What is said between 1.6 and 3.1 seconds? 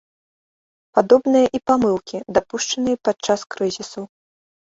памылкі, дапушчаныя